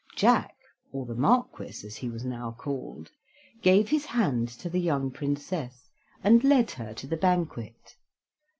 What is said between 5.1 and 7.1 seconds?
Princess, and led her to